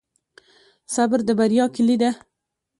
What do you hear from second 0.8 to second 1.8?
صبر د بریا